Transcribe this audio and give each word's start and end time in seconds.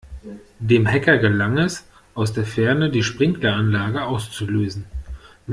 Dem 0.57 0.87
Hacker 0.87 1.19
gelang 1.19 1.59
es, 1.59 1.85
aus 2.15 2.33
der 2.33 2.43
Ferne 2.43 2.89
die 2.89 3.03
Sprinkleranlage 3.03 4.01
auszulösen. 4.03 4.85